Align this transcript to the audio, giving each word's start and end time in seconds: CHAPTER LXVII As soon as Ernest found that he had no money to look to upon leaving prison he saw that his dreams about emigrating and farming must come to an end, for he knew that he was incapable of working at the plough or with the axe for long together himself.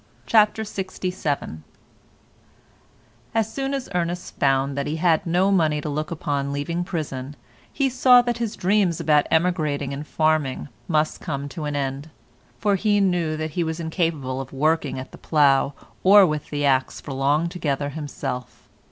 CHAPTER 0.25 0.63
LXVII 0.63 1.61
As 3.35 3.53
soon 3.53 3.73
as 3.75 3.87
Ernest 3.93 4.33
found 4.39 4.75
that 4.75 4.87
he 4.87 4.95
had 4.95 5.27
no 5.27 5.51
money 5.51 5.79
to 5.79 5.89
look 5.89 6.07
to 6.07 6.15
upon 6.15 6.51
leaving 6.51 6.83
prison 6.83 7.35
he 7.71 7.87
saw 7.87 8.23
that 8.23 8.39
his 8.39 8.55
dreams 8.55 8.99
about 8.99 9.27
emigrating 9.29 9.93
and 9.93 10.07
farming 10.07 10.69
must 10.87 11.21
come 11.21 11.47
to 11.49 11.65
an 11.65 11.75
end, 11.75 12.09
for 12.57 12.73
he 12.77 12.99
knew 12.99 13.37
that 13.37 13.51
he 13.51 13.63
was 13.63 13.79
incapable 13.79 14.41
of 14.41 14.51
working 14.51 14.97
at 14.97 15.11
the 15.11 15.19
plough 15.19 15.73
or 16.01 16.25
with 16.25 16.49
the 16.49 16.65
axe 16.65 16.99
for 16.99 17.13
long 17.13 17.47
together 17.47 17.89
himself. 17.89 18.67